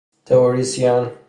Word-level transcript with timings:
تئوریسین 0.25 1.11